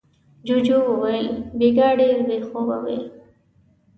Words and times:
جوجو 0.47 0.77
وويل: 0.89 1.27
بېګا 1.57 1.87
ډېر 1.99 2.17
بې 2.27 2.37
خوبه 2.47 2.77
وې. 2.83 2.99